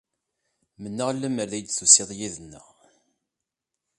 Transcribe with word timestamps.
Mennaɣ 0.81 1.09
lemmer 1.13 1.47
d 1.51 1.53
ay 1.57 1.63
d-tusiḍ 1.63 2.09
yid-neɣ. 2.19 2.67